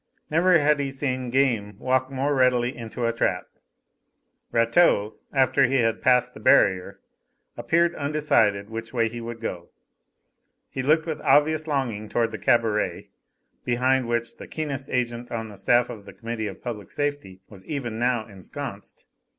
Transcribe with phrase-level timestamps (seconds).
[0.31, 3.45] Never had he seen game walk more readily into a trap.
[4.51, 6.99] Rateau, after he had passed the barrier,
[7.55, 9.69] appeared undecided which way he would go.
[10.71, 13.09] He looked with obvious longing towards the cabaret,
[13.63, 17.63] behind which the keenest agent on the staff of the Committee of Public Safety was
[17.67, 19.05] even now ensconced.